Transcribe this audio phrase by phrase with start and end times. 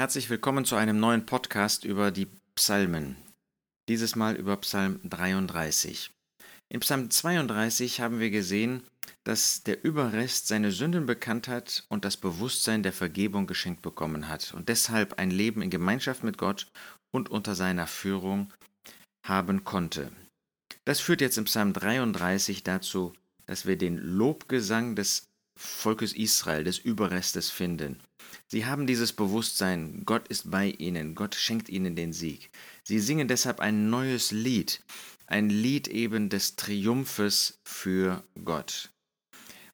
[0.00, 3.16] Herzlich willkommen zu einem neuen Podcast über die Psalmen.
[3.86, 6.10] Dieses Mal über Psalm 33.
[6.70, 8.82] In Psalm 32 haben wir gesehen,
[9.24, 14.54] dass der Überrest seine Sünden bekannt hat und das Bewusstsein der Vergebung geschenkt bekommen hat
[14.54, 16.66] und deshalb ein Leben in Gemeinschaft mit Gott
[17.10, 18.50] und unter seiner Führung
[19.26, 20.10] haben konnte.
[20.86, 23.12] Das führt jetzt im Psalm 33 dazu,
[23.44, 25.28] dass wir den Lobgesang des
[25.58, 28.00] Volkes Israel, des Überrestes finden.
[28.46, 32.50] Sie haben dieses Bewusstsein, Gott ist bei ihnen, Gott schenkt ihnen den Sieg.
[32.82, 34.82] Sie singen deshalb ein neues Lied,
[35.26, 38.90] ein Lied eben des Triumphes für Gott.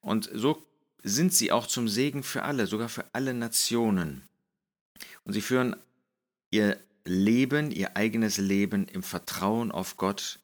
[0.00, 0.66] Und so
[1.02, 4.22] sind sie auch zum Segen für alle, sogar für alle Nationen.
[5.24, 5.76] Und sie führen
[6.50, 10.40] ihr Leben, ihr eigenes Leben im Vertrauen auf Gott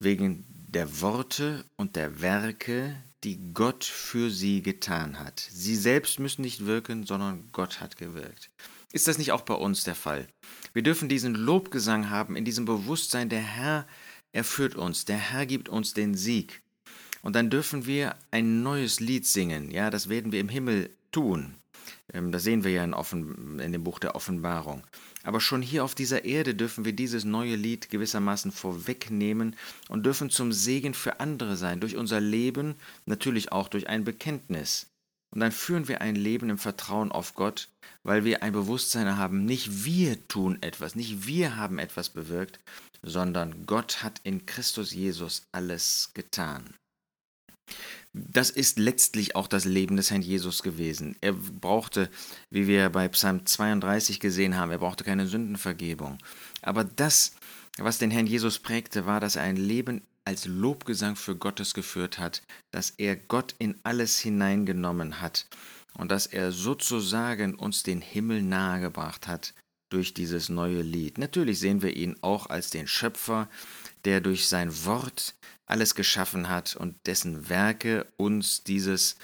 [0.00, 5.40] wegen der Worte und der Werke, die Gott für sie getan hat.
[5.50, 8.50] Sie selbst müssen nicht wirken, sondern Gott hat gewirkt.
[8.92, 10.28] Ist das nicht auch bei uns der Fall?
[10.72, 13.86] Wir dürfen diesen Lobgesang haben, in diesem Bewusstsein, der Herr,
[14.32, 16.62] er führt uns, der Herr gibt uns den Sieg.
[17.22, 19.70] Und dann dürfen wir ein neues Lied singen.
[19.70, 21.54] Ja, das werden wir im Himmel tun.
[22.14, 24.82] Ähm, das sehen wir ja in, Offen, in dem Buch der Offenbarung.
[25.24, 29.56] Aber schon hier auf dieser Erde dürfen wir dieses neue Lied gewissermaßen vorwegnehmen
[29.88, 34.86] und dürfen zum Segen für andere sein, durch unser Leben, natürlich auch durch ein Bekenntnis.
[35.34, 37.68] Und dann führen wir ein Leben im Vertrauen auf Gott,
[38.04, 42.60] weil wir ein Bewusstsein haben, nicht wir tun etwas, nicht wir haben etwas bewirkt,
[43.02, 46.74] sondern Gott hat in Christus Jesus alles getan.
[48.14, 51.16] Das ist letztlich auch das Leben des Herrn Jesus gewesen.
[51.20, 52.08] Er brauchte,
[52.48, 56.18] wie wir bei Psalm 32 gesehen haben, er brauchte keine Sündenvergebung.
[56.62, 57.34] Aber das,
[57.76, 62.20] was den Herrn Jesus prägte, war, dass er ein Leben als Lobgesang für Gottes geführt
[62.20, 65.48] hat, dass er Gott in alles hineingenommen hat
[65.98, 69.54] und dass er sozusagen uns den Himmel nahegebracht hat
[69.90, 71.18] durch dieses neue Lied.
[71.18, 73.48] Natürlich sehen wir ihn auch als den Schöpfer,
[74.04, 75.34] der durch sein Wort
[75.66, 79.16] alles geschaffen hat und dessen Werke uns dieses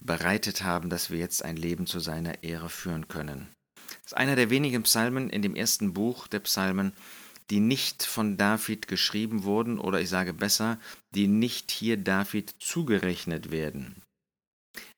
[0.00, 3.48] bereitet haben, dass wir jetzt ein Leben zu seiner Ehre führen können.
[4.02, 6.92] Das ist einer der wenigen Psalmen in dem ersten Buch der Psalmen,
[7.50, 10.78] die nicht von David geschrieben wurden oder ich sage besser,
[11.14, 14.02] die nicht hier David zugerechnet werden.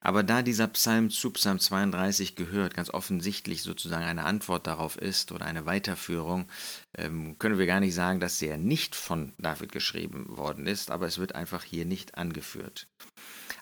[0.01, 5.31] Aber da dieser Psalm zu Psalm 32 gehört, ganz offensichtlich sozusagen eine Antwort darauf ist
[5.31, 6.49] oder eine Weiterführung,
[6.97, 11.07] ähm, können wir gar nicht sagen, dass er nicht von David geschrieben worden ist, aber
[11.07, 12.87] es wird einfach hier nicht angeführt.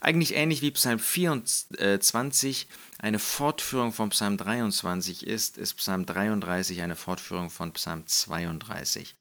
[0.00, 2.68] Eigentlich ähnlich wie Psalm 24
[2.98, 9.16] eine Fortführung von Psalm 23 ist, ist Psalm 33 eine Fortführung von Psalm 32.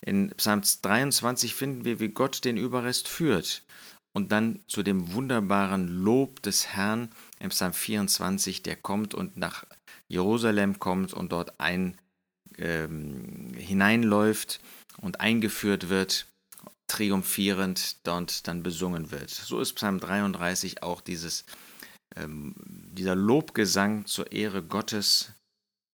[0.00, 3.64] In Psalm 23 finden wir, wie Gott den Überrest führt
[4.16, 9.66] und dann zu dem wunderbaren Lob des Herrn im Psalm 24, der kommt und nach
[10.08, 11.98] Jerusalem kommt und dort ein,
[12.56, 14.60] ähm, hineinläuft
[15.02, 16.28] und eingeführt wird,
[16.86, 19.28] triumphierend dort dann besungen wird.
[19.28, 21.44] So ist Psalm 33 auch dieses,
[22.16, 25.34] ähm, dieser Lobgesang zur Ehre Gottes,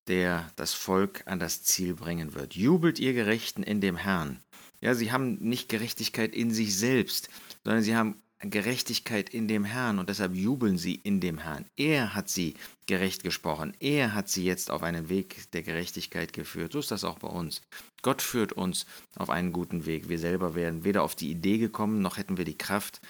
[0.07, 2.55] der das Volk an das Ziel bringen wird.
[2.55, 4.45] Jubelt ihr Gerechten in dem Herrn.
[4.83, 7.31] Ja, sie haben nicht Gerechtigkeit in sich selbst,
[7.65, 11.67] sondern sie haben Gerechtigkeit in dem Herrn und deshalb jubeln sie in dem Herrn.
[11.77, 12.55] Er hat sie
[12.87, 13.77] gerecht gesprochen.
[13.79, 16.73] Er hat sie jetzt auf einen Weg der Gerechtigkeit geführt.
[16.73, 17.63] So ist das auch bei uns.
[18.03, 18.85] Gott führt uns
[19.15, 20.09] auf einen guten Weg.
[20.09, 23.01] Wir selber wären weder auf die Idee gekommen, noch hätten wir die Kraft,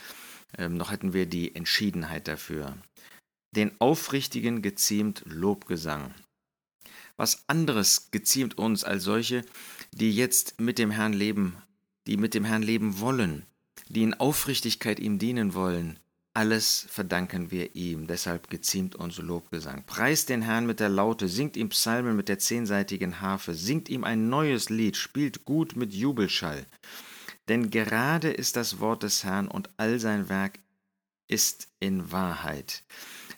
[0.59, 2.77] ähm, noch hätten wir die Entschiedenheit dafür.
[3.57, 6.15] Den Aufrichtigen geziemt Lobgesang.
[7.17, 9.45] Was anderes geziemt uns als solche,
[9.93, 11.57] die jetzt mit dem Herrn leben,
[12.07, 13.47] die mit dem Herrn leben wollen
[13.93, 15.99] die in Aufrichtigkeit ihm dienen wollen,
[16.35, 19.85] alles verdanken wir ihm, deshalb geziemt unser Lobgesang.
[19.85, 24.03] Preist den Herrn mit der Laute, singt ihm Psalmen mit der zehnseitigen Harfe, singt ihm
[24.03, 26.65] ein neues Lied, spielt gut mit Jubelschall.
[27.49, 30.59] Denn gerade ist das Wort des Herrn und all sein Werk
[31.29, 32.83] ist in Wahrheit.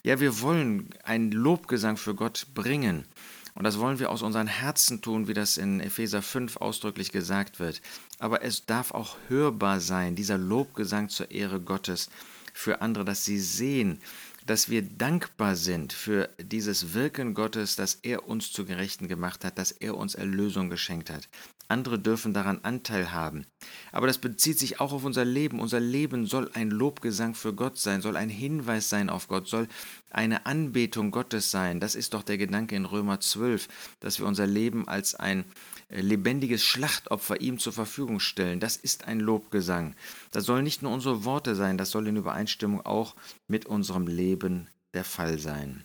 [0.05, 3.07] Ja, wir wollen einen Lobgesang für Gott bringen.
[3.55, 7.61] Und das wollen wir aus unseren Herzen tun, wie das in Epheser 5 ausdrücklich gesagt
[7.61, 7.81] wird.
[8.19, 12.11] Aber es darf auch hörbar sein, dieser Lobgesang zur Ehre Gottes
[12.53, 14.01] für andere, dass sie sehen,
[14.47, 19.57] dass wir dankbar sind für dieses Wirken Gottes, dass er uns zu Gerechten gemacht hat,
[19.57, 21.29] dass er uns Erlösung geschenkt hat.
[21.69, 23.47] Andere dürfen daran Anteil haben.
[23.93, 25.61] Aber das bezieht sich auch auf unser Leben.
[25.61, 29.69] Unser Leben soll ein Lobgesang für Gott sein, soll ein Hinweis sein auf Gott, soll
[30.11, 31.81] eine Anbetung Gottes sein.
[31.81, 33.69] Das ist doch der Gedanke in Römer 12,
[34.01, 35.45] dass wir unser Leben als ein
[35.89, 38.61] äh, lebendiges Schlachtopfer ihm zur Verfügung stellen.
[38.61, 39.95] Das ist ein Lobgesang.
[40.31, 43.15] Das soll nicht nur unsere Worte sein, das soll in Übereinstimmung auch
[43.49, 45.85] mit unserem Leben der Fall sein.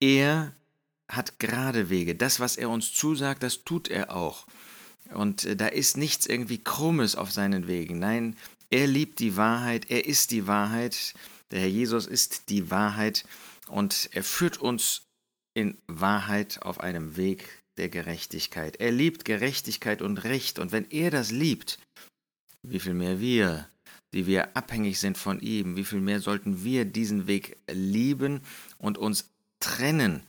[0.00, 0.52] Er
[1.08, 2.14] hat gerade Wege.
[2.14, 4.46] Das, was er uns zusagt, das tut er auch.
[5.14, 7.98] Und äh, da ist nichts irgendwie Krummes auf seinen Wegen.
[7.98, 8.36] Nein,
[8.70, 11.14] er liebt die Wahrheit, er ist die Wahrheit.
[11.50, 13.24] Der Herr Jesus ist die Wahrheit
[13.68, 15.02] und er führt uns
[15.54, 18.76] in Wahrheit auf einem Weg der Gerechtigkeit.
[18.76, 21.78] Er liebt Gerechtigkeit und Recht und wenn er das liebt,
[22.62, 23.68] wie viel mehr wir,
[24.12, 28.40] die wir abhängig sind von ihm, wie viel mehr sollten wir diesen Weg lieben
[28.78, 29.30] und uns
[29.60, 30.22] trennen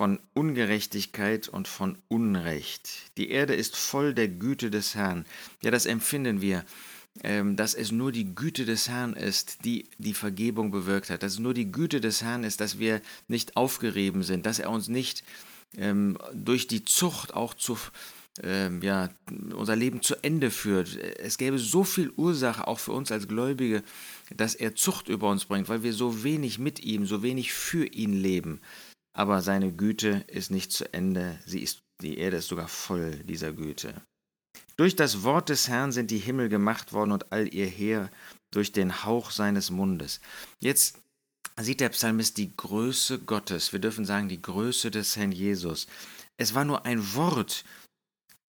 [0.00, 2.88] von Ungerechtigkeit und von Unrecht.
[3.18, 5.26] Die Erde ist voll der Güte des Herrn.
[5.60, 6.64] Ja, das empfinden wir,
[7.22, 11.22] ähm, dass es nur die Güte des Herrn ist, die die Vergebung bewirkt hat.
[11.22, 14.70] Dass es nur die Güte des Herrn ist, dass wir nicht aufgerieben sind, dass er
[14.70, 15.22] uns nicht
[15.76, 17.76] ähm, durch die Zucht auch zu
[18.42, 19.10] ähm, ja,
[19.54, 20.96] unser Leben zu Ende führt.
[20.96, 23.82] Es gäbe so viel Ursache auch für uns als Gläubige,
[24.34, 27.84] dass er Zucht über uns bringt, weil wir so wenig mit ihm, so wenig für
[27.84, 28.60] ihn leben.
[29.20, 33.52] Aber seine Güte ist nicht zu Ende, sie ist, die Erde ist sogar voll dieser
[33.52, 33.92] Güte.
[34.78, 38.10] Durch das Wort des Herrn sind die Himmel gemacht worden und all ihr Heer
[38.50, 40.22] durch den Hauch seines Mundes.
[40.58, 40.96] Jetzt
[41.60, 45.86] sieht der Psalmist die Größe Gottes, wir dürfen sagen die Größe des Herrn Jesus.
[46.38, 47.66] Es war nur ein Wort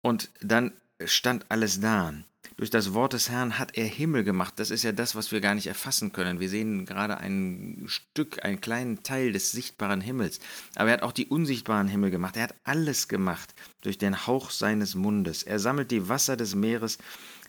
[0.03, 0.75] und dann
[1.07, 2.15] stand alles da.
[2.57, 4.55] Durch das Wort des Herrn hat er Himmel gemacht.
[4.59, 6.41] Das ist ja das, was wir gar nicht erfassen können.
[6.41, 10.41] Wir sehen gerade ein Stück, einen kleinen Teil des sichtbaren Himmels.
[10.75, 12.37] Aber er hat auch die unsichtbaren Himmel gemacht.
[12.37, 15.43] Er hat alles gemacht durch den Hauch seines Mundes.
[15.43, 16.99] Er sammelt die Wasser des Meeres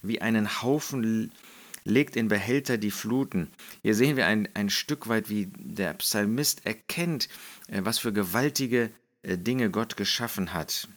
[0.01, 1.31] wie einen Haufen
[1.83, 3.50] legt in Behälter die Fluten.
[3.81, 7.27] Hier sehen wir ein, ein Stück weit, wie der Psalmist erkennt,
[7.68, 8.92] äh, was für gewaltige
[9.24, 10.88] äh, Dinge Gott geschaffen hat.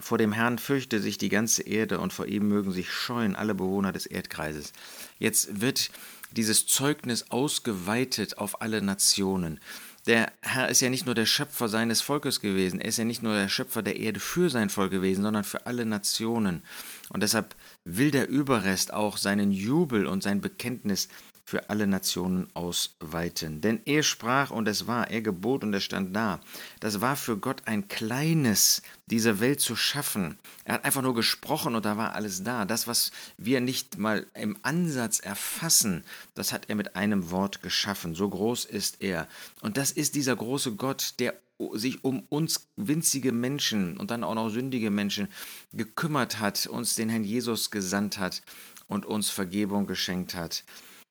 [0.00, 3.54] Vor dem Herrn fürchte sich die ganze Erde und vor ihm mögen sich scheuen alle
[3.54, 4.72] Bewohner des Erdkreises.
[5.18, 5.90] Jetzt wird
[6.32, 9.60] dieses Zeugnis ausgeweitet auf alle Nationen.
[10.06, 13.22] Der Herr ist ja nicht nur der Schöpfer seines Volkes gewesen, er ist ja nicht
[13.22, 16.62] nur der Schöpfer der Erde für sein Volk gewesen, sondern für alle Nationen.
[17.08, 17.54] Und deshalb
[17.84, 21.08] will der Überrest auch seinen Jubel und sein Bekenntnis
[21.44, 23.60] für alle Nationen ausweiten.
[23.60, 26.40] Denn er sprach und es war, er gebot und es stand da.
[26.80, 30.38] Das war für Gott ein kleines, diese Welt zu schaffen.
[30.64, 32.64] Er hat einfach nur gesprochen und da war alles da.
[32.64, 36.02] Das, was wir nicht mal im Ansatz erfassen,
[36.34, 38.14] das hat er mit einem Wort geschaffen.
[38.14, 39.28] So groß ist er.
[39.60, 41.34] Und das ist dieser große Gott, der
[41.74, 45.28] sich um uns winzige Menschen und dann auch noch sündige Menschen
[45.72, 48.42] gekümmert hat, uns den Herrn Jesus gesandt hat
[48.88, 50.64] und uns Vergebung geschenkt hat.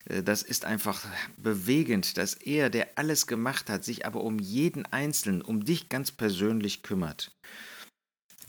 [0.06, 1.06] Äh, das ist einfach
[1.38, 6.12] bewegend, dass er, der alles gemacht hat, sich aber um jeden Einzelnen, um dich ganz
[6.12, 7.32] persönlich kümmert.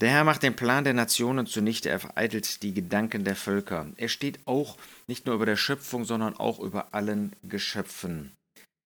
[0.01, 3.87] Der Herr macht den Plan der Nationen zunichte, er vereitelt die Gedanken der Völker.
[3.95, 8.33] Er steht auch nicht nur über der Schöpfung, sondern auch über allen Geschöpfen.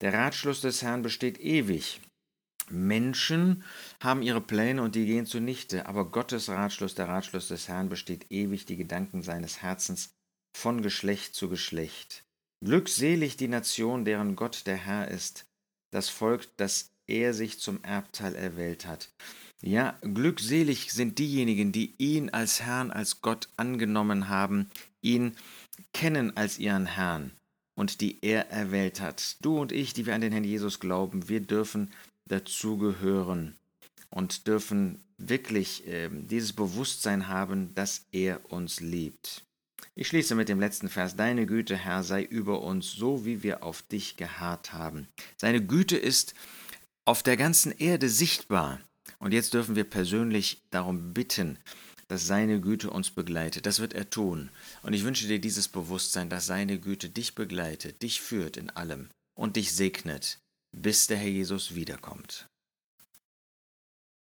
[0.02, 2.00] Der Ratschluss des Herrn besteht ewig.
[2.70, 3.64] Menschen
[4.00, 8.28] haben ihre Pläne und die gehen zunichte, aber Gottes Ratschluss, der Ratschluss des Herrn besteht
[8.30, 10.12] ewig, die Gedanken seines Herzens
[10.56, 12.24] von Geschlecht zu Geschlecht.
[12.64, 15.46] Glückselig die Nation, deren Gott der Herr ist,
[15.92, 19.10] das Volk, das er sich zum Erbteil erwählt hat.
[19.62, 24.70] Ja, glückselig sind diejenigen, die ihn als Herrn, als Gott angenommen haben,
[25.02, 25.36] ihn
[25.94, 27.32] kennen als ihren Herrn
[27.76, 29.38] und die er erwählt hat.
[29.42, 31.92] Du und ich, die wir an den Herrn Jesus glauben, wir dürfen
[32.30, 33.56] dazugehören
[34.10, 39.44] und dürfen wirklich äh, dieses Bewusstsein haben, dass er uns liebt.
[40.00, 41.18] Ich schließe mit dem letzten Vers.
[41.18, 45.10] Deine Güte, Herr, sei über uns, so wie wir auf dich geharrt haben.
[45.36, 46.34] Seine Güte ist
[47.04, 48.80] auf der ganzen Erde sichtbar.
[49.18, 51.60] Und jetzt dürfen wir persönlich darum bitten,
[52.08, 53.66] dass seine Güte uns begleitet.
[53.66, 54.52] Das wird er tun.
[54.84, 59.10] Und ich wünsche dir dieses Bewusstsein, dass seine Güte dich begleitet, dich führt in allem
[59.36, 60.40] und dich segnet,
[60.72, 62.49] bis der Herr Jesus wiederkommt.